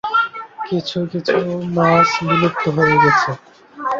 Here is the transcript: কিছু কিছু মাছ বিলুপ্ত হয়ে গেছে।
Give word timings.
কিছু 0.67 0.97
কিছু 1.11 1.35
মাছ 1.75 2.09
বিলুপ্ত 2.27 2.63
হয়ে 2.77 2.95
গেছে। 3.03 3.31